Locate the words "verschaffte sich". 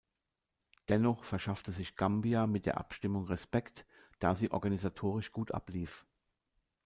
1.23-1.95